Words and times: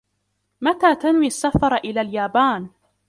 متى 0.61 0.95
تنوي 0.95 1.27
السفر 1.27 1.75
إلى 1.75 2.01
اليابان؟ 2.01 2.67